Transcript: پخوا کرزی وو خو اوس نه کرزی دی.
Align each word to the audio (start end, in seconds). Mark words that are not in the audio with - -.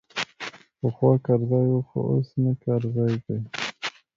پخوا 0.79 1.11
کرزی 1.25 1.63
وو 1.69 1.81
خو 1.87 1.99
اوس 2.09 2.29
نه 2.43 2.51
کرزی 2.63 3.15
دی. 3.25 3.37